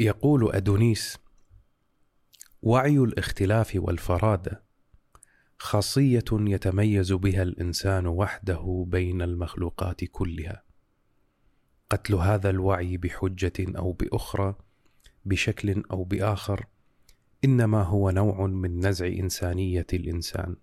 يقول 0.00 0.52
أدونيس 0.52 1.18
وعي 2.62 2.98
الاختلاف 2.98 3.72
والفرادة 3.74 4.62
خاصية 5.58 6.24
يتميز 6.32 7.12
بها 7.12 7.42
الإنسان 7.42 8.06
وحده 8.06 8.84
بين 8.88 9.22
المخلوقات 9.22 10.04
كلها. 10.04 10.62
قتل 11.90 12.14
هذا 12.14 12.50
الوعي 12.50 12.96
بحجة 12.96 13.52
أو 13.78 13.92
بأخرى 13.92 14.54
بشكل 15.24 15.82
أو 15.90 16.04
بآخر 16.04 16.66
إنما 17.44 17.82
هو 17.82 18.10
نوع 18.10 18.46
من 18.46 18.86
نزع 18.86 19.06
إنسانية 19.06 19.86
الإنسان 19.92 20.56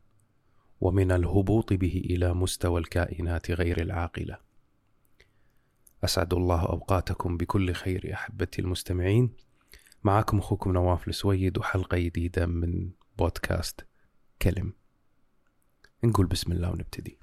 ومن 0.82 1.12
الهبوط 1.12 1.74
به 1.74 2.02
إلى 2.06 2.34
مستوى 2.34 2.80
الكائنات 2.80 3.52
غير 3.52 3.82
العاقلة. 3.82 4.45
أسعد 6.04 6.34
الله 6.34 6.62
أوقاتكم 6.62 7.38
بكل 7.38 7.74
خير 7.74 8.14
أحبتي 8.14 8.62
المستمعين. 8.62 9.34
معكم 10.04 10.38
أخوكم 10.38 10.72
نواف 10.72 11.08
السويد 11.08 11.58
وحلقة 11.58 11.98
جديدة 11.98 12.46
من 12.46 12.90
بودكاست 13.18 13.86
كلم. 14.42 14.74
نقول 16.04 16.26
بسم 16.26 16.52
الله 16.52 16.72
ونبتدي. 16.72 17.20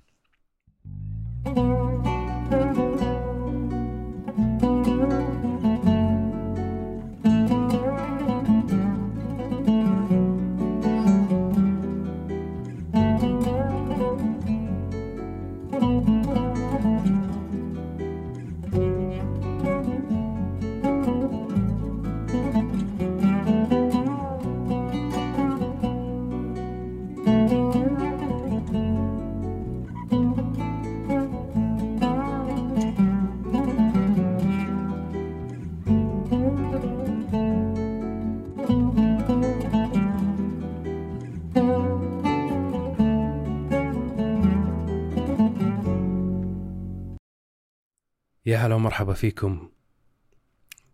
يا 48.52 48.58
هلا 48.58 48.74
ومرحبا 48.74 49.12
فيكم 49.12 49.70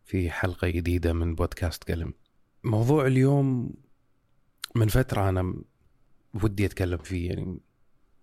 في 0.04 0.30
حلقة 0.30 0.68
جديدة 0.68 1.12
من 1.12 1.34
بودكاست 1.34 1.90
قلم. 1.90 2.14
موضوع 2.64 3.06
اليوم 3.06 3.74
من 4.74 4.88
فترة 4.88 5.28
أنا 5.28 5.54
ودي 6.42 6.66
أتكلم 6.66 6.98
فيه 6.98 7.28
يعني 7.28 7.60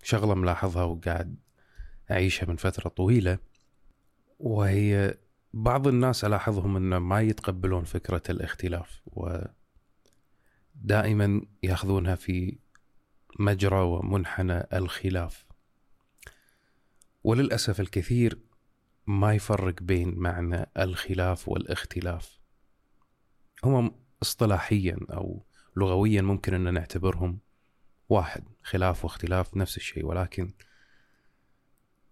شغلة 0.04 0.36
ملاحظها 0.36 0.84
وقاعد 0.84 1.36
أعيشها 2.12 2.46
من 2.46 2.56
فترة 2.56 2.90
طويلة 2.90 3.38
وهي 4.40 5.18
بعض 5.54 5.88
الناس 5.88 6.26
ألاحظهم 6.26 6.76
أن 6.76 6.98
ما 6.98 7.22
يتقبلون 7.22 7.84
فكرة 7.84 8.24
الاختلاف 8.30 9.02
ودائما 10.76 11.42
ياخذونها 11.64 12.16
في 12.16 12.58
مجرى 13.40 13.80
ومنحنى 13.82 14.68
الخلاف. 14.74 15.46
وللأسف 17.24 17.80
الكثير 17.80 18.45
ما 19.08 19.34
يفرق 19.34 19.76
بين 19.82 20.14
معنى 20.18 20.66
الخلاف 20.78 21.50
والاختلاف. 21.50 22.40
هم 23.64 23.92
اصطلاحيا 24.22 24.98
أو 25.10 25.46
لغويا 25.78 26.22
ممكن 26.22 26.54
أن 26.54 26.74
نعتبرهم 26.74 27.40
واحد 28.10 28.44
خلاف 28.64 29.04
واختلاف 29.04 29.58
نفس 29.58 29.78
الشيء 29.78 30.06
ولكن 30.06 30.54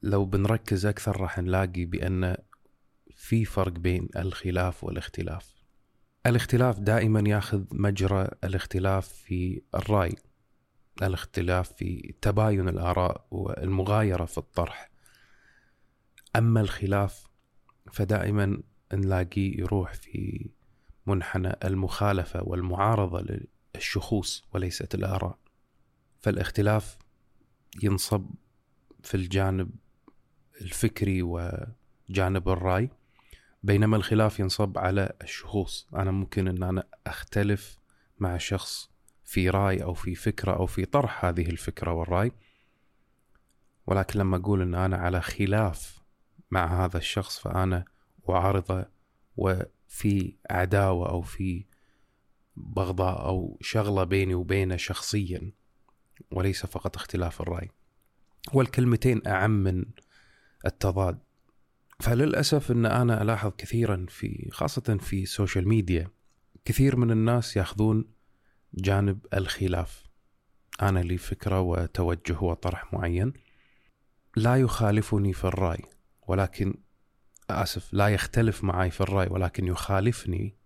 لو 0.01 0.25
بنركز 0.25 0.85
أكثر 0.85 1.21
راح 1.21 1.39
نلاقي 1.39 1.85
بأن 1.85 2.37
في 3.15 3.45
فرق 3.45 3.71
بين 3.71 4.09
الخلاف 4.15 4.83
والاختلاف. 4.83 5.63
الاختلاف 6.25 6.79
دائما 6.79 7.29
ياخذ 7.29 7.63
مجرى 7.71 8.27
الاختلاف 8.43 9.07
في 9.07 9.61
الرأي 9.75 10.15
الاختلاف 11.01 11.73
في 11.73 12.15
تباين 12.21 12.69
الآراء 12.69 13.27
والمغايرة 13.31 14.25
في 14.25 14.37
الطرح. 14.37 14.92
أما 16.35 16.61
الخلاف 16.61 17.27
فدائما 17.91 18.61
نلاقيه 18.93 19.59
يروح 19.59 19.93
في 19.93 20.49
منحنى 21.05 21.55
المخالفة 21.63 22.43
والمعارضة 22.43 23.43
للشخوص 23.75 24.43
وليست 24.53 24.95
الآراء. 24.95 25.37
فالاختلاف 26.19 26.97
ينصب 27.83 28.29
في 29.03 29.15
الجانب 29.15 29.69
الفكري 30.61 31.21
وجانب 31.21 32.49
الرأي 32.49 32.89
بينما 33.63 33.97
الخلاف 33.97 34.39
ينصب 34.39 34.77
على 34.77 35.13
الشخوص. 35.21 35.87
أنا 35.93 36.11
ممكن 36.11 36.47
أن 36.47 36.63
أنا 36.63 36.83
أختلف 37.07 37.77
مع 38.19 38.37
شخص 38.37 38.89
في 39.23 39.49
رأي 39.49 39.83
أو 39.83 39.93
في 39.93 40.15
فكرة 40.15 40.51
أو 40.51 40.65
في 40.65 40.85
طرح 40.85 41.25
هذه 41.25 41.49
الفكرة 41.49 41.91
والرأي 41.91 42.31
ولكن 43.87 44.19
لما 44.19 44.37
أقول 44.37 44.61
أن 44.61 44.75
أنا 44.75 44.97
على 44.97 45.21
خلاف 45.21 46.02
مع 46.53 46.85
هذا 46.85 46.97
الشخص 46.97 47.39
فأنا 47.39 47.85
أعارضه 48.29 48.85
وفي 49.37 50.35
عداوة 50.49 51.09
أو 51.09 51.21
في 51.21 51.65
بغضاء 52.55 53.25
أو 53.25 53.57
شغلة 53.61 54.03
بيني 54.03 54.35
وبينه 54.35 54.75
شخصيا 54.75 55.51
وليس 56.31 56.65
فقط 56.65 56.95
اختلاف 56.95 57.41
الرأي. 57.41 57.69
والكلمتين 58.53 59.21
أعم 59.27 59.51
من 59.51 59.85
التضاد. 60.65 61.19
فللأسف 61.99 62.71
أن 62.71 62.85
أنا 62.85 63.21
ألاحظ 63.21 63.51
كثيرا 63.57 64.05
في 64.09 64.49
خاصة 64.51 64.97
في 65.01 65.23
السوشيال 65.23 65.67
ميديا 65.67 66.09
كثير 66.65 66.95
من 66.95 67.11
الناس 67.11 67.57
يأخذون 67.57 68.05
جانب 68.73 69.25
الخلاف. 69.33 70.03
أنا 70.81 70.99
لي 70.99 71.17
فكرة 71.17 71.61
وتوجه 71.61 72.39
وطرح 72.39 72.93
معين. 72.93 73.33
لا 74.35 74.55
يخالفني 74.55 75.33
في 75.33 75.43
الرأي. 75.43 75.92
ولكن 76.27 76.75
آسف 77.49 77.93
لا 77.93 78.07
يختلف 78.07 78.63
معي 78.63 78.91
في 78.91 79.01
الرأي 79.01 79.27
ولكن 79.27 79.67
يخالفني 79.67 80.57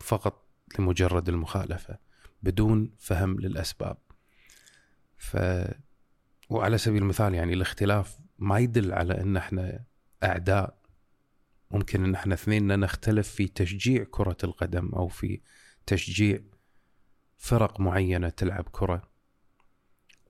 فقط 0.00 0.48
لمجرد 0.78 1.28
المخالفة 1.28 1.98
بدون 2.42 2.94
فهم 2.98 3.40
للأسباب. 3.40 3.98
ف 5.16 5.36
وعلى 6.50 6.78
سبيل 6.78 7.02
المثال 7.02 7.34
يعني 7.34 7.52
الاختلاف 7.52 8.18
ما 8.38 8.58
يدل 8.58 8.92
على 8.92 9.20
إن 9.20 9.36
إحنا 9.36 9.84
أعداء. 10.22 10.78
ممكن 11.70 12.04
إن 12.04 12.14
إحنا 12.14 12.34
اثنين 12.34 12.80
نختلف 12.80 13.28
في 13.28 13.48
تشجيع 13.48 14.04
كرة 14.10 14.36
القدم 14.44 14.88
أو 14.88 15.08
في 15.08 15.40
تشجيع 15.86 16.40
فرق 17.36 17.80
معينة 17.80 18.28
تلعب 18.28 18.68
كرة. 18.72 19.10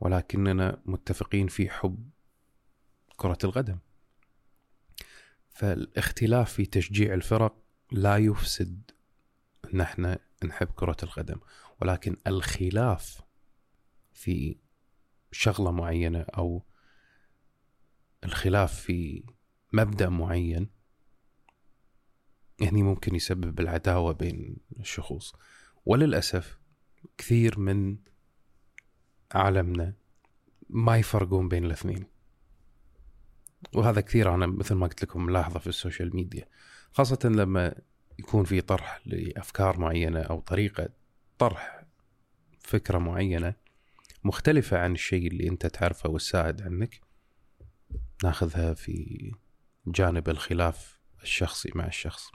ولكننا 0.01 0.83
متفقين 0.87 1.47
في 1.49 1.71
حب 1.71 2.11
كرة 3.17 3.39
القدم. 3.45 3.79
فالاختلاف 5.59 6.53
في 6.53 6.67
تشجيع 6.67 7.15
الفرق 7.15 7.63
لا 7.93 8.17
يفسد 8.17 8.91
ان 9.75 9.81
إحنا 9.81 10.19
نحب 10.45 10.67
كرة 10.67 10.97
القدم 11.03 11.41
ولكن 11.81 12.17
الخلاف 12.27 13.21
في 14.13 14.57
شغلة 15.33 15.71
معينة 15.71 16.21
أو 16.21 16.63
الخلاف 18.25 18.81
في 18.81 19.25
مبدأ 19.73 20.09
معين 20.09 20.71
يعني 22.61 22.83
ممكن 22.83 23.15
يسبب 23.15 23.61
العداوة 23.61 24.13
بين 24.13 24.57
الشخوص. 24.81 25.35
وللأسف 25.87 26.59
كثير 27.19 27.59
من 27.59 27.97
عالمنا 29.33 29.95
ما 30.71 30.97
يفرقون 30.97 31.49
بين 31.49 31.65
الاثنين. 31.65 32.18
وهذا 33.75 34.01
كثير 34.01 34.35
أنا 34.35 34.47
مثل 34.47 34.75
ما 34.75 34.87
قلت 34.87 35.03
لكم 35.03 35.27
ملاحظه 35.27 35.59
في 35.59 35.67
السوشيال 35.67 36.17
ميديا 36.17 36.49
خاصة 36.93 37.19
لما 37.25 37.75
يكون 38.19 38.45
في 38.45 38.61
طرح 38.61 39.01
لأفكار 39.07 39.81
معينة 39.81 40.21
أو 40.21 40.41
طريقة 40.41 40.89
طرح 41.39 41.85
فكرة 42.61 42.99
معينة 42.99 43.55
مختلفة 44.25 44.79
عن 44.79 44.93
الشيء 44.93 45.27
اللي 45.27 45.49
أنت 45.49 45.67
تعرفه 45.67 46.11
والسائد 46.11 46.63
عنك 46.63 47.01
ناخذها 48.25 48.75
في 48.75 49.33
جانب 49.87 50.29
الخلاف 50.29 50.99
الشخصي 51.23 51.71
مع 51.75 51.87
الشخص. 51.87 52.31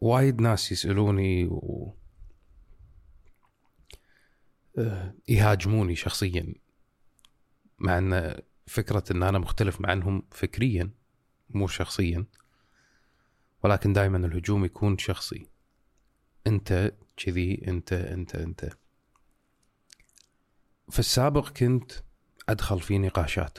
وايد 0.00 0.40
ناس 0.40 0.72
يسألوني 0.72 1.44
و 1.44 1.94
آه، 4.78 5.14
يهاجموني 5.28 5.96
شخصيا 5.96 6.54
مع 7.78 7.98
ان 7.98 8.40
فكرة 8.70 9.04
إن 9.10 9.22
أنا 9.22 9.38
مختلف 9.38 9.86
عنهم 9.86 10.22
فكريا 10.30 10.90
مو 11.50 11.66
شخصيا 11.66 12.24
ولكن 13.62 13.92
دائما 13.92 14.18
الهجوم 14.18 14.64
يكون 14.64 14.98
شخصي. 14.98 15.46
أنت 16.46 16.92
كذي 17.16 17.68
أنت 17.68 17.92
أنت 17.92 18.34
أنت. 18.34 18.70
في 20.90 20.98
السابق 20.98 21.48
كنت 21.48 21.92
أدخل 22.48 22.80
في 22.80 22.98
نقاشات. 22.98 23.58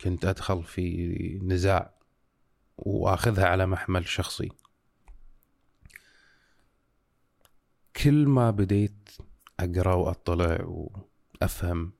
كنت 0.00 0.24
أدخل 0.24 0.64
في 0.64 1.38
نزاع 1.42 1.94
وأخذها 2.76 3.46
على 3.46 3.66
محمل 3.66 4.08
شخصي. 4.08 4.48
كل 7.96 8.26
ما 8.26 8.50
بديت 8.50 9.10
أقرأ 9.60 9.94
وأطلع 9.94 10.64
وأفهم 10.64 11.92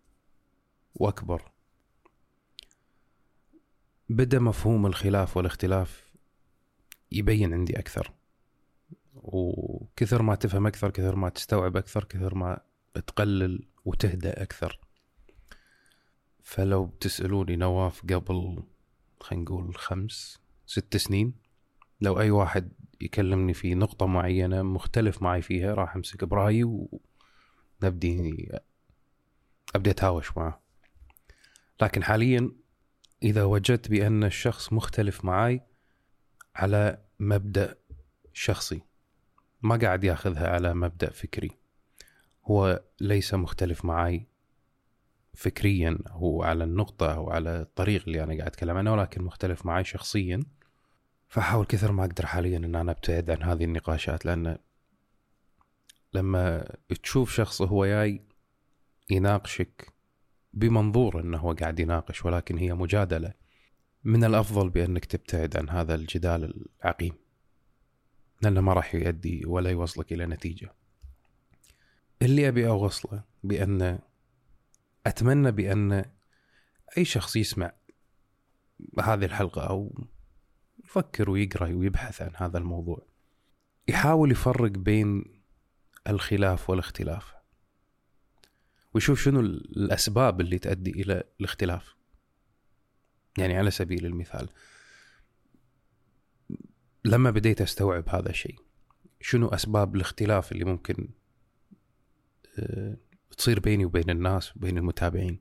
وأكبر 0.94 1.53
بدا 4.08 4.38
مفهوم 4.38 4.86
الخلاف 4.86 5.36
والاختلاف 5.36 6.12
يبين 7.12 7.52
عندي 7.54 7.78
أكثر. 7.78 8.12
وكثر 9.14 10.22
ما 10.22 10.34
تفهم 10.34 10.66
أكثر 10.66 10.90
كثر 10.90 11.16
ما 11.16 11.28
تستوعب 11.28 11.76
أكثر 11.76 12.04
كثر 12.04 12.34
ما 12.34 12.60
تقلل 12.94 13.66
وتهدأ 13.84 14.42
أكثر. 14.42 14.80
فلو 16.42 16.84
بتسألوني 16.84 17.56
نواف 17.56 18.02
قبل 18.02 18.62
خلينا 19.20 19.44
نقول 19.44 19.76
خمس 19.76 20.40
ست 20.66 20.96
سنين 20.96 21.34
لو 22.00 22.20
أي 22.20 22.30
واحد 22.30 22.72
يكلمني 23.00 23.54
في 23.54 23.74
نقطة 23.74 24.06
معينة 24.06 24.62
مختلف 24.62 25.22
معي 25.22 25.42
فيها 25.42 25.74
راح 25.74 25.96
أمسك 25.96 26.24
برايي 26.24 26.64
ونبدي 27.82 28.48
أبدي 29.74 29.90
أتهاوش 29.90 30.36
معه. 30.36 30.60
لكن 31.82 32.04
حاليا 32.04 32.50
إذا 33.24 33.44
وجدت 33.44 33.88
بأن 33.88 34.24
الشخص 34.24 34.72
مختلف 34.72 35.24
معي 35.24 35.60
على 36.56 36.98
مبدأ 37.20 37.76
شخصي. 38.32 38.82
ما 39.62 39.76
قاعد 39.76 40.04
ياخذها 40.04 40.48
على 40.48 40.74
مبدأ 40.74 41.10
فكري. 41.10 41.50
هو 42.44 42.82
ليس 43.00 43.34
مختلف 43.34 43.84
معي 43.84 44.26
فكريا 45.34 45.98
أو 46.10 46.42
على 46.42 46.64
النقطة 46.64 47.14
أو 47.14 47.30
على 47.30 47.60
الطريق 47.60 48.02
اللي 48.06 48.22
أنا 48.22 48.34
قاعد 48.34 48.46
أتكلم 48.48 48.76
عنه 48.76 48.92
ولكن 48.92 49.22
مختلف 49.22 49.66
معي 49.66 49.84
شخصيا. 49.84 50.40
فاحاول 51.28 51.66
كثر 51.66 51.92
ما 51.92 52.04
أقدر 52.04 52.26
حاليا 52.26 52.56
إن 52.56 52.74
أنا 52.74 52.90
أبتعد 52.92 53.30
عن 53.30 53.42
هذه 53.42 53.64
النقاشات 53.64 54.26
لأن 54.26 54.58
لما 56.12 56.74
تشوف 57.02 57.32
شخص 57.32 57.62
هو 57.62 57.86
جاي 57.86 58.22
يناقشك 59.10 59.93
بمنظور 60.54 61.20
إنه 61.20 61.38
هو 61.38 61.52
قاعد 61.52 61.80
يناقش 61.80 62.24
ولكن 62.24 62.58
هي 62.58 62.74
مجادلة. 62.74 63.32
من 64.04 64.24
الأفضل 64.24 64.70
بأنك 64.70 65.04
تبتعد 65.04 65.56
عن 65.56 65.68
هذا 65.68 65.94
الجدال 65.94 66.66
العقيم. 66.84 67.14
لأنه 68.42 68.60
ما 68.60 68.72
راح 68.72 68.94
يؤدي 68.94 69.46
ولا 69.46 69.70
يوصلك 69.70 70.12
إلى 70.12 70.26
نتيجة. 70.26 70.74
اللي 72.22 72.48
أبي 72.48 72.68
أوصله 72.68 73.22
بأن 73.44 73.98
أتمنى 75.06 75.50
بأن 75.50 76.04
أي 76.98 77.04
شخص 77.04 77.36
يسمع 77.36 77.72
هذه 79.00 79.24
الحلقة 79.24 79.62
أو 79.62 80.06
يفكر 80.84 81.30
ويقرأ 81.30 81.68
ويبحث 81.68 82.22
عن 82.22 82.30
هذا 82.36 82.58
الموضوع 82.58 83.06
يحاول 83.88 84.30
يفرق 84.30 84.70
بين 84.70 85.24
الخلاف 86.08 86.70
والاختلاف. 86.70 87.33
ويشوف 88.94 89.22
شنو 89.22 89.40
الأسباب 89.40 90.40
اللي 90.40 90.58
تؤدي 90.58 90.90
إلى 90.90 91.22
الاختلاف. 91.40 91.94
يعني 93.38 93.56
على 93.56 93.70
سبيل 93.70 94.06
المثال 94.06 94.48
لما 97.04 97.30
بديت 97.30 97.60
أستوعب 97.60 98.08
هذا 98.08 98.30
الشيء 98.30 98.58
شنو 99.20 99.48
أسباب 99.48 99.96
الاختلاف 99.96 100.52
اللي 100.52 100.64
ممكن 100.64 101.08
آه، 102.58 102.96
تصير 103.36 103.60
بيني 103.60 103.84
وبين 103.84 104.10
الناس 104.10 104.56
وبين 104.56 104.78
المتابعين؟ 104.78 105.38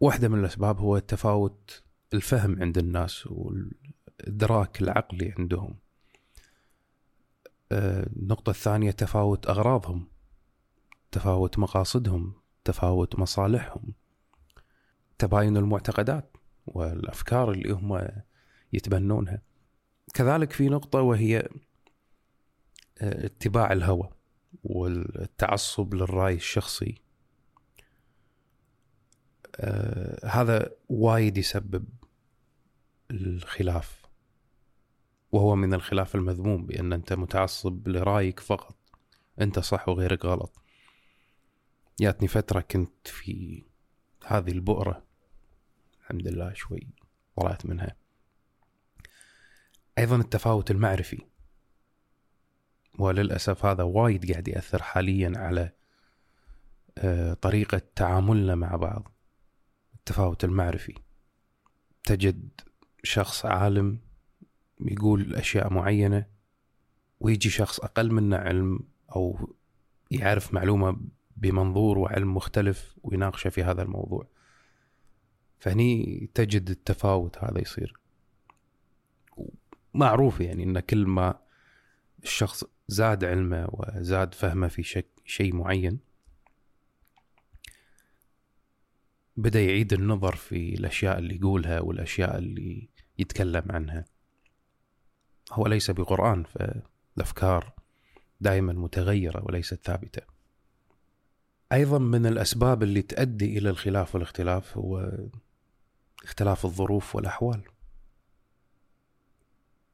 واحدة 0.00 0.28
من 0.28 0.40
الأسباب 0.40 0.78
هو 0.78 0.98
تفاوت 0.98 1.82
الفهم 2.14 2.62
عند 2.62 2.78
الناس 2.78 3.26
والإدراك 3.26 4.82
العقلي 4.82 5.34
عندهم. 5.38 5.76
آه، 7.72 8.06
النقطة 8.16 8.50
الثانية 8.50 8.90
تفاوت 8.90 9.46
أغراضهم. 9.46 10.11
تفاوت 11.12 11.58
مقاصدهم 11.58 12.34
تفاوت 12.64 13.18
مصالحهم. 13.18 13.94
تباين 15.18 15.56
المعتقدات 15.56 16.36
والأفكار 16.66 17.50
اللي 17.50 17.72
هم 17.72 18.08
يتبنونها. 18.72 19.42
كذلك 20.14 20.52
في 20.52 20.68
نقطة 20.68 21.00
وهي 21.00 21.48
آه، 22.98 23.26
اتباع 23.26 23.72
الهوى 23.72 24.10
والتعصب 24.64 25.94
للرأي 25.94 26.34
الشخصي. 26.34 27.02
آه 29.56 30.26
هذا 30.26 30.70
وايد 30.88 31.38
يسبب 31.38 31.84
الخلاف 33.10 34.02
وهو 35.32 35.56
من 35.56 35.74
الخلاف 35.74 36.14
المذموم 36.14 36.66
بأن 36.66 36.92
أنت 36.92 37.12
متعصب 37.12 37.88
لرأيك 37.88 38.40
فقط. 38.40 38.76
أنت 39.40 39.58
صح 39.58 39.88
وغيرك 39.88 40.24
غلط. 40.24 40.61
جاتني 42.00 42.28
فترة 42.28 42.60
كنت 42.60 43.08
في 43.08 43.64
هذه 44.26 44.50
البؤرة. 44.50 45.02
الحمد 46.00 46.28
لله 46.28 46.52
شوي 46.52 46.88
طلعت 47.36 47.66
منها. 47.66 47.96
أيضا 49.98 50.16
التفاوت 50.16 50.70
المعرفي. 50.70 51.18
وللأسف 52.98 53.64
هذا 53.64 53.82
وايد 53.82 54.32
قاعد 54.32 54.48
يأثر 54.48 54.82
حاليا 54.82 55.32
على 55.36 55.72
آه، 56.98 57.34
طريقة 57.34 57.82
تعاملنا 57.96 58.54
مع 58.54 58.76
بعض. 58.76 59.12
التفاوت 59.94 60.44
المعرفي. 60.44 60.94
تجد 62.04 62.60
شخص 63.02 63.46
عالم 63.46 63.98
يقول 64.80 65.34
أشياء 65.34 65.72
معينة 65.72 66.26
ويجي 67.20 67.50
شخص 67.50 67.80
أقل 67.80 68.12
منه 68.12 68.36
علم 68.36 68.80
أو 69.16 69.54
يعرف 70.10 70.54
معلومة 70.54 70.96
بمنظور 71.36 71.98
وعلم 71.98 72.34
مختلف 72.34 72.96
ويناقشه 73.02 73.50
في 73.50 73.62
هذا 73.62 73.82
الموضوع. 73.82 74.26
فهني 75.58 76.30
تجد 76.34 76.70
التفاوت 76.70 77.38
هذا 77.38 77.60
يصير. 77.60 77.96
معروف 79.94 80.40
يعني 80.40 80.62
إن 80.62 80.80
كل 80.80 81.06
ما 81.06 81.38
الشخص 82.22 82.64
زاد 82.88 83.24
علمه 83.24 83.68
وزاد 83.72 84.34
فهمه 84.34 84.68
في 84.68 85.04
شيء 85.24 85.54
معين 85.54 85.98
بدأ 89.36 89.60
يعيد 89.62 89.92
النظر 89.92 90.36
في 90.36 90.74
الأشياء 90.74 91.18
اللي 91.18 91.36
يقولها 91.36 91.80
والأشياء 91.80 92.38
اللي 92.38 92.88
يتكلم 93.18 93.62
عنها. 93.70 94.04
هو 95.52 95.66
ليس 95.66 95.90
بقرآن 95.90 96.44
فالأفكار 96.44 97.72
دائما 98.40 98.72
متغيرة 98.72 99.44
وليست 99.44 99.84
ثابتة. 99.84 100.22
أيضا 101.72 101.98
من 101.98 102.26
الأسباب 102.26 102.82
اللي 102.82 103.02
تؤدي 103.02 103.58
إلى 103.58 103.70
الخلاف 103.70 104.14
والاختلاف 104.14 104.76
هو 104.78 105.18
اختلاف 106.24 106.64
الظروف 106.64 107.16
والأحوال. 107.16 107.62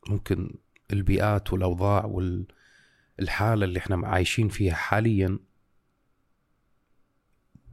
ممكن 0.09 0.55
البيئات 0.93 1.53
والأوضاع 1.53 2.05
والحالة 2.05 3.65
اللي 3.65 3.79
إحنا 3.79 4.09
عايشين 4.09 4.49
فيها 4.49 4.75
حاليا 4.75 5.39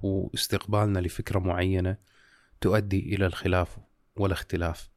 واستقبالنا 0.02 1.00
لفكرة 1.00 1.40
معينة 1.40 1.98
تؤدي 2.62 3.16
إلى 3.16 3.26
الخلاف 3.26 3.78
والاختلاف 4.16 4.90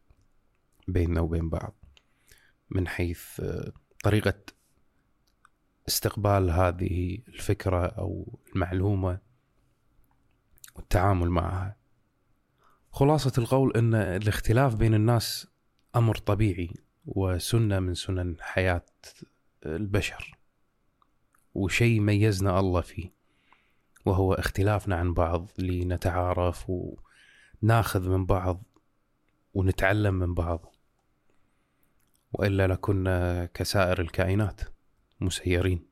بيننا 0.89 1.21
وبين 1.21 1.49
بعض 1.49 1.75
من 2.71 2.89
حيث 2.89 3.41
طريقة 4.05 4.35
استقبال 5.89 6.51
هذه 6.51 7.19
الفكرة 7.29 7.87
أو 7.87 8.39
المعلومة 8.55 9.19
والتعامل 10.77 11.31
معها. 11.31 11.77
خلاصة 12.91 13.33
القول 13.39 13.77
إن 13.77 13.95
الاختلاف 13.95 14.75
بين 14.75 14.95
الناس 14.95 15.47
أمر 15.97 16.17
طبيعي 16.17 16.75
وسنة 17.07 17.79
من 17.81 17.95
سنن 17.95 18.37
حياة 18.41 18.85
البشر 19.67 20.39
وشيء 21.55 22.01
ميزنا 22.01 22.61
الله 22.61 22.81
فيه 22.81 23.13
وهو 24.05 24.35
اختلافنا 24.35 24.97
عن 24.97 25.15
بعض 25.15 25.49
لنتعارف 25.59 26.71
وناخذ 27.63 28.09
من 28.09 28.27
بعض 28.27 28.63
ونتعلم 29.55 30.15
من 30.15 30.35
بعض. 30.35 30.75
وإلا 32.33 32.67
لكنا 32.67 33.47
كسائر 33.47 34.01
الكائنات. 34.01 34.61
مسيرين. 35.21 35.87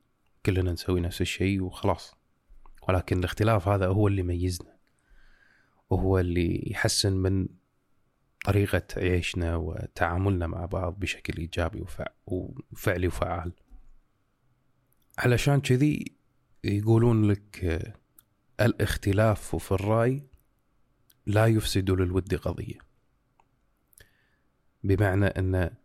كلنا 0.45 0.71
نسوي 0.71 1.01
نفس 1.01 1.21
الشيء 1.21 1.61
وخلاص. 1.61 2.15
ولكن 2.89 3.19
الاختلاف 3.19 3.67
هذا 3.67 3.87
هو 3.87 4.07
اللي 4.07 4.19
يميزنا. 4.19 4.77
وهو 5.89 6.19
اللي 6.19 6.71
يحسن 6.71 7.13
من 7.13 7.47
طريقة 8.45 8.83
عيشنا 8.97 9.55
وتعاملنا 9.55 10.47
مع 10.47 10.65
بعض 10.65 10.99
بشكل 10.99 11.37
إيجابي 11.37 11.85
وفعلي 12.25 13.07
وفعال. 13.07 13.53
علشان 15.17 15.61
كذي 15.61 16.05
يقولون 16.63 17.31
لك 17.31 17.81
الاختلاف 18.59 19.55
في 19.55 19.71
الرأي 19.71 20.27
لا 21.25 21.45
يفسد 21.45 21.91
للود 21.91 22.35
قضية. 22.35 22.79
بمعنى 24.83 25.25
أن 25.25 25.75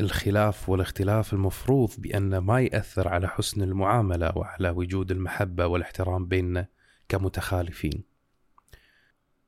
الخلاف 0.00 0.68
والاختلاف 0.68 1.32
المفروض 1.32 1.90
بأن 1.98 2.38
ما 2.38 2.60
يأثر 2.60 3.08
على 3.08 3.28
حسن 3.28 3.62
المعاملة 3.62 4.32
وعلى 4.36 4.70
وجود 4.70 5.10
المحبة 5.10 5.66
والاحترام 5.66 6.26
بيننا 6.26 6.66
كمتخالفين. 7.08 8.04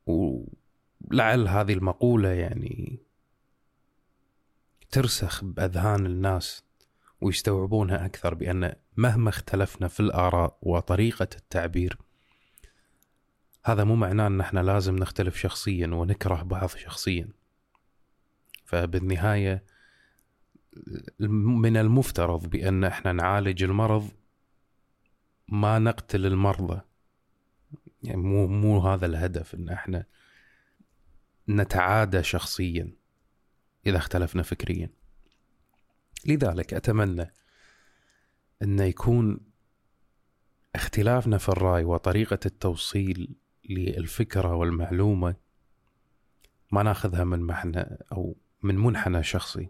ولعل 0.06 1.48
هذه 1.48 1.72
المقولة 1.72 2.28
يعني 2.28 2.98
ترسخ 4.90 5.44
بأذهان 5.44 6.06
الناس 6.06 6.64
ويستوعبونها 7.20 8.06
أكثر 8.06 8.34
بأن 8.34 8.72
مهما 8.96 9.28
اختلفنا 9.28 9.88
في 9.88 10.00
الآراء 10.00 10.58
وطريقة 10.62 11.28
التعبير 11.36 11.98
هذا 13.64 13.84
مو 13.84 13.96
معناه 13.96 14.26
أن 14.26 14.40
إحنا 14.40 14.60
لازم 14.60 14.96
نختلف 14.96 15.36
شخصيا 15.36 15.86
ونكره 15.86 16.42
بعض 16.42 16.68
شخصيا. 16.68 17.28
فبالنهاية 18.64 19.64
من 21.20 21.76
المفترض 21.76 22.46
بأن 22.46 22.84
إحنا 22.84 23.12
نعالج 23.12 23.62
المرض 23.62 24.10
ما 25.48 25.78
نقتل 25.78 26.26
المرضى. 26.26 26.80
يعني 28.02 28.22
مو 28.22 28.46
مو 28.46 28.78
هذا 28.80 29.06
الهدف 29.06 29.54
إن 29.54 29.68
إحنا 29.68 30.04
نتعادى 31.48 32.22
شخصيا 32.22 32.92
إذا 33.86 33.96
اختلفنا 33.96 34.42
فكريا. 34.42 34.90
لذلك 36.26 36.74
أتمنى 36.74 37.32
أن 38.62 38.78
يكون 38.78 39.40
اختلافنا 40.74 41.38
في 41.38 41.48
الرأي 41.48 41.84
وطريقة 41.84 42.38
التوصيل 42.46 43.36
للفكرة 43.70 44.54
والمعلومة 44.54 45.34
ما 46.72 46.82
ناخذها 46.82 47.24
من 47.24 47.40
محنى 47.40 47.98
أو 48.12 48.36
من 48.62 48.78
منحنى 48.78 49.22
شخصي. 49.22 49.68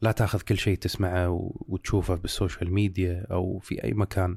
لا 0.00 0.12
تاخذ 0.12 0.40
كل 0.40 0.58
شيء 0.58 0.78
تسمعه 0.78 1.52
وتشوفه 1.68 2.14
بالسوشيال 2.14 2.72
ميديا 2.72 3.26
أو 3.30 3.58
في 3.58 3.84
اي 3.84 3.92
مكان 3.92 4.36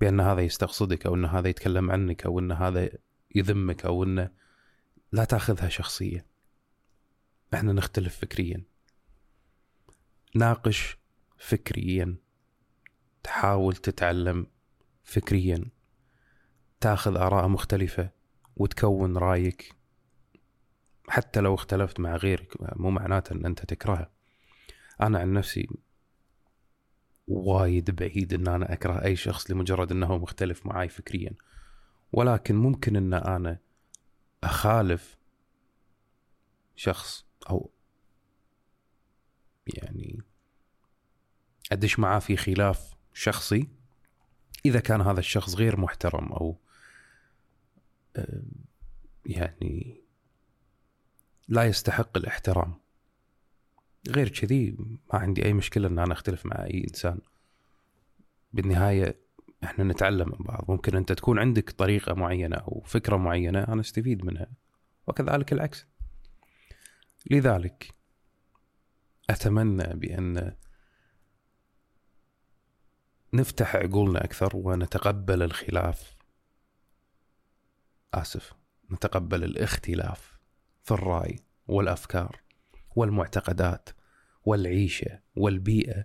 بأن 0.00 0.20
هذا 0.20 0.40
يستقصدك 0.40 1.06
أو 1.06 1.14
أن 1.14 1.24
هذا 1.24 1.48
يتكلم 1.48 1.90
عنك 1.90 2.26
أو 2.26 2.38
أن 2.38 2.52
هذا 2.52 2.88
يذمك 3.34 3.84
أو 3.84 4.04
انه 4.04 4.30
لا 5.12 5.24
تاخذها 5.24 5.68
شخصية. 5.68 6.26
إحنا 7.54 7.72
نختلف 7.72 8.16
فكريا. 8.16 8.62
ناقش 10.34 10.98
فكريا. 11.38 12.16
تحاول 13.22 13.76
تتعلم 13.76 14.46
فكريا. 15.04 15.64
تاخذ 16.80 17.16
آراء 17.16 17.48
مختلفة 17.48 18.10
وتكون 18.56 19.16
رأيك. 19.16 19.74
حتى 21.08 21.40
لو 21.40 21.54
اختلفت 21.54 22.00
مع 22.00 22.16
غيرك 22.16 22.54
مو 22.76 22.90
معناته 22.90 23.32
أن 23.32 23.46
أنت 23.46 23.64
تكرهه. 23.64 24.17
أنا 25.00 25.18
عن 25.18 25.32
نفسي 25.32 25.68
وايد 27.28 27.90
بعيد 27.90 28.34
إن 28.34 28.48
أنا 28.48 28.72
أكره 28.72 29.04
أي 29.04 29.16
شخص 29.16 29.50
لمجرد 29.50 29.92
إنه 29.92 30.18
مختلف 30.18 30.66
معي 30.66 30.88
فكريا. 30.88 31.34
ولكن 32.12 32.54
ممكن 32.54 32.96
إن 32.96 33.14
أنا 33.14 33.58
أخالف 34.44 35.18
شخص 36.76 37.26
أو 37.50 37.70
يعني 39.66 40.22
أدش 41.72 41.98
معاه 41.98 42.18
في 42.18 42.36
خلاف 42.36 42.96
شخصي 43.14 43.68
إذا 44.66 44.80
كان 44.80 45.00
هذا 45.00 45.20
الشخص 45.20 45.54
غير 45.54 45.80
محترم 45.80 46.32
أو 46.32 46.56
يعني 49.26 50.02
لا 51.48 51.64
يستحق 51.64 52.16
الاحترام. 52.16 52.74
غير 54.08 54.28
كذي 54.28 54.76
ما 55.12 55.18
عندي 55.18 55.44
أي 55.44 55.52
مشكلة 55.52 55.88
إن 55.88 55.98
أنا 55.98 56.12
أختلف 56.12 56.46
مع 56.46 56.64
أي 56.64 56.84
إنسان. 56.88 57.18
بالنهاية 58.52 59.20
إحنا 59.64 59.84
نتعلم 59.84 60.28
من 60.28 60.44
بعض. 60.44 60.64
ممكن 60.68 60.96
أنت 60.96 61.12
تكون 61.12 61.38
عندك 61.38 61.70
طريقة 61.70 62.14
معينة 62.14 62.56
أو 62.56 62.82
فكرة 62.86 63.16
معينة 63.16 63.62
أنا 63.62 63.80
أستفيد 63.80 64.24
منها 64.24 64.46
وكذلك 65.06 65.52
العكس. 65.52 65.86
لذلك 67.30 67.94
أتمنى 69.30 69.94
بأن 69.94 70.52
نفتح 73.32 73.76
عقولنا 73.76 74.24
أكثر 74.24 74.56
ونتقبل 74.56 75.42
الخلاف. 75.42 76.16
آسف 78.14 78.52
نتقبل 78.92 79.44
الاختلاف 79.44 80.38
في 80.82 80.90
الرأي 80.90 81.36
والأفكار 81.66 82.40
والمعتقدات. 82.96 83.88
والعيشة 84.48 85.20
والبيئة 85.36 86.04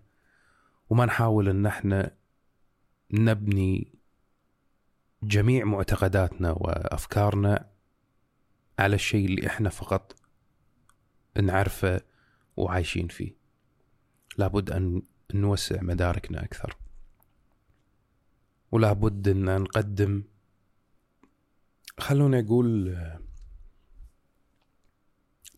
وما 0.90 1.06
نحاول 1.06 1.50
إن 1.50 1.66
إحنا 1.66 2.16
نبني 3.12 3.94
جميع 5.24 5.66
معتقداتنا 5.66 6.52
وأفكارنا 6.52 7.70
على 8.80 8.96
الشيء 8.96 9.26
اللي 9.26 9.48
إحنا 9.48 9.70
فقط 9.70 10.16
نعرفه 11.42 12.02
وعايشين 12.58 13.08
فيه. 13.08 13.36
لابد 14.38 14.72
أن 14.72 15.02
نوسع 15.34 15.82
مداركنا 15.82 16.44
أكثر. 16.44 16.78
ولابد 18.72 19.28
إن 19.28 19.62
نقدم 19.62 20.24
خلونا 22.00 22.42
نقول 22.42 22.98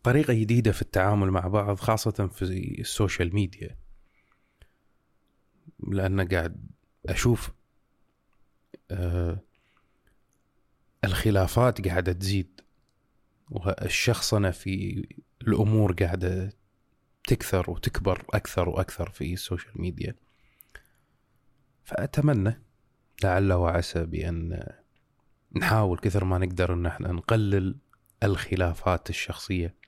طريقة 0.06 0.34
جديدة 0.34 0.72
في 0.72 0.82
التعامل 0.82 1.30
مع 1.30 1.40
بعض 1.40 1.76
خاصة 1.76 2.26
في 2.26 2.42
ال 2.80 2.88
social 2.88 3.34
media. 3.34 3.76
لأن 5.88 6.28
قاعد 6.28 6.70
أشوف 7.06 7.50
آه 8.90 9.40
الخلافات 11.04 11.88
قاعدة 11.88 12.12
تزيد 12.12 12.60
والشخصنة 13.50 14.50
في 14.50 15.06
الأمور 15.42 15.92
قاعدة 15.92 16.52
تكثر 17.28 17.70
وتكبر 17.70 18.24
أكثر 18.30 18.68
وأكثر 18.68 19.10
في 19.10 19.32
ال 19.32 19.39
social 19.39 19.80
media. 19.80 20.14
فأتمنى 21.84 22.62
لعل 23.24 23.52
وعسى 23.52 24.06
بأن 24.06 24.66
نحاول 25.56 25.98
كثر 25.98 26.24
ما 26.24 26.38
نقدر 26.38 26.72
أن 26.72 26.86
إحنا 26.86 27.12
نقلل 27.12 27.76
الخلافات 28.22 29.10
الشخصية. 29.10 29.86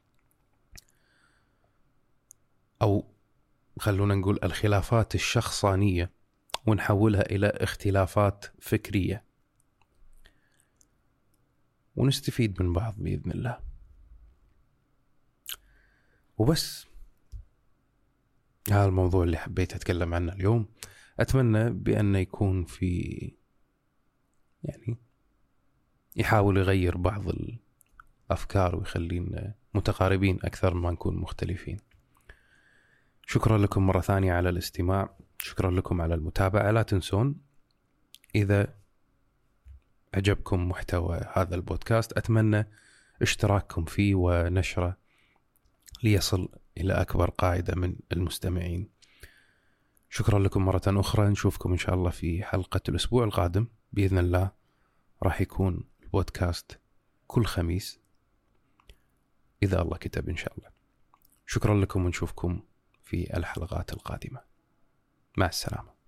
أو 2.82 3.14
خلونا 3.78 4.14
نقول 4.14 4.38
الخلافات 4.42 5.14
الشخصانية 5.14 6.10
ونحولها 6.66 7.22
إلى 7.30 7.46
اختلافات 7.46 8.44
فكرية. 8.60 9.24
ونستفيد 11.96 12.62
من 12.62 12.72
بعض 12.72 12.94
بإذن 12.98 13.30
الله. 13.30 13.60
وبس. 16.38 16.86
هذا 18.70 18.84
الموضوع 18.84 19.24
اللي 19.24 19.36
حبيت 19.36 19.74
أتكلم 19.74 20.14
عنه 20.14 20.32
اليوم. 20.32 20.68
أتمنى 21.20 21.70
بأن 21.70 22.14
يكون 22.16 22.64
في 22.64 23.32
يعني 24.64 24.96
يحاول 26.16 26.56
يغير 26.56 26.96
بعض 26.96 27.24
الأفكار 28.30 28.76
ويخلينا 28.76 29.54
متقاربين 29.74 30.38
أكثر 30.44 30.74
ما 30.74 30.90
نكون 30.90 31.16
مختلفين. 31.16 31.87
شكرا 33.30 33.58
لكم 33.58 33.86
مرة 33.86 34.00
ثانية 34.00 34.32
على 34.32 34.48
الاستماع. 34.48 35.16
شكرا 35.38 35.70
لكم 35.70 36.00
على 36.00 36.14
المتابعة. 36.14 36.70
لا 36.70 36.82
تنسون 36.82 37.40
إذا 38.34 38.74
عجبكم 40.14 40.68
محتوى 40.68 41.20
هذا 41.32 41.54
البودكاست 41.54 42.12
أتمنى 42.12 42.68
اشتراككم 43.22 43.84
فيه 43.84 44.14
ونشره 44.14 44.96
ليصل 46.02 46.48
إلى 46.76 46.92
أكبر 46.92 47.30
قاعدة 47.30 47.74
من 47.74 47.96
المستمعين. 48.12 48.88
شكرا 50.10 50.38
لكم 50.38 50.64
مرة 50.64 50.82
أخرى. 50.86 51.28
نشوفكم 51.28 51.72
إن 51.72 51.78
شاء 51.78 51.94
الله 51.94 52.10
في 52.10 52.42
حلقة 52.44 52.80
الأسبوع 52.88 53.24
القادم. 53.24 53.66
بإذن 53.92 54.18
الله 54.18 54.50
راح 55.22 55.40
يكون 55.40 55.84
البودكاست 56.02 56.78
كل 57.26 57.44
خميس. 57.44 58.00
إذا 59.62 59.82
الله 59.82 59.96
كتب 59.96 60.28
إن 60.28 60.36
شاء 60.36 60.58
الله. 60.58 60.70
شكرا 61.46 61.80
لكم 61.80 62.04
ونشوفكم 62.04 62.62
في 63.08 63.36
الحلقات 63.36 63.92
القادمة. 63.92 64.40
مع 65.36 65.46
السلامة. 65.46 65.98